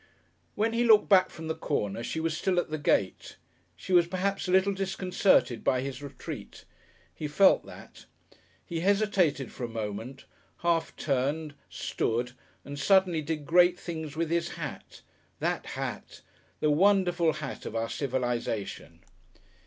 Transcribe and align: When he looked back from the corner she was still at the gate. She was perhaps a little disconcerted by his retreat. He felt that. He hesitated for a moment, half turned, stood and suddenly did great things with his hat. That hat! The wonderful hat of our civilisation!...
When 0.55 0.73
he 0.73 0.83
looked 0.83 1.09
back 1.09 1.29
from 1.29 1.47
the 1.47 1.53
corner 1.53 2.01
she 2.01 2.19
was 2.19 2.35
still 2.35 2.57
at 2.59 2.71
the 2.71 2.79
gate. 2.79 3.37
She 3.75 3.93
was 3.93 4.07
perhaps 4.07 4.47
a 4.47 4.51
little 4.51 4.73
disconcerted 4.73 5.63
by 5.63 5.81
his 5.81 6.01
retreat. 6.01 6.65
He 7.13 7.27
felt 7.27 7.67
that. 7.67 8.05
He 8.65 8.79
hesitated 8.79 9.51
for 9.51 9.63
a 9.63 9.67
moment, 9.69 10.25
half 10.61 10.95
turned, 10.95 11.53
stood 11.69 12.31
and 12.65 12.79
suddenly 12.79 13.21
did 13.21 13.45
great 13.45 13.79
things 13.79 14.15
with 14.15 14.31
his 14.31 14.49
hat. 14.57 15.03
That 15.39 15.67
hat! 15.67 16.21
The 16.61 16.71
wonderful 16.71 17.33
hat 17.33 17.67
of 17.67 17.75
our 17.75 17.87
civilisation!... 17.87 19.03